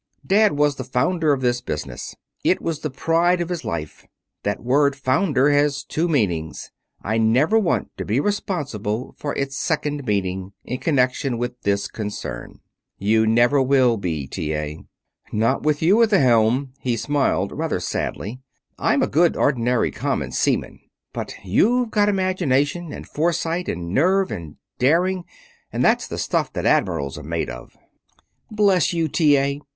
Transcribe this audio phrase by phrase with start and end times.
[0.25, 2.15] Dad was the founder of this business.
[2.43, 4.07] It was the pride of his life.
[4.41, 6.71] That word 'founder' has two meanings.
[7.03, 12.61] I never want to be responsible for its second meaning in connection with this concern."
[12.97, 14.55] "You never will be, T.
[14.55, 14.83] A."
[15.31, 18.39] "Not with you at the helm." He smiled rather sadly.
[18.79, 20.79] "I'm a good, ordinary, common seaman.
[21.13, 25.25] But you've got imagination, and foresight, and nerve, and daring,
[25.71, 27.77] and that's the stuff that admirals are made of."
[28.49, 29.37] "Bless you, T.
[29.37, 29.61] A.!